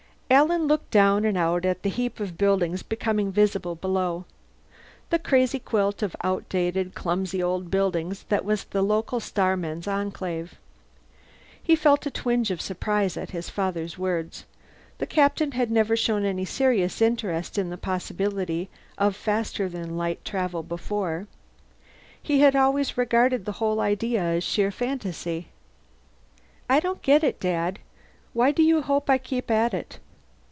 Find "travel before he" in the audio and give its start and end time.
20.23-22.39